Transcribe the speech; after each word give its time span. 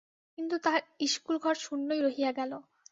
কিন্তু 0.37 0.55
তাহার 0.63 0.83
ইস্কুলঘর 0.99 1.55
শূন্যই 1.57 2.01
রহিয়া 2.01 2.31
গেল। 2.31 2.51